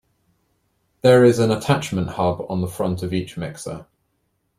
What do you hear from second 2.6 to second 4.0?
the front of each mixer.